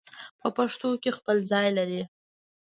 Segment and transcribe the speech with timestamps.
[0.41, 2.01] په پښتو کې خپل ځای لري